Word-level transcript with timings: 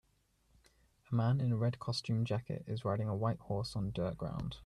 A 1.11 1.13
man 1.13 1.39
in 1.39 1.51
a 1.51 1.57
red 1.57 1.77
costume 1.77 2.25
jacket 2.25 2.63
is 2.65 2.83
riding 2.83 3.07
a 3.07 3.15
white 3.15 3.37
horse 3.41 3.75
on 3.75 3.91
dirt 3.91 4.17
ground. 4.17 4.57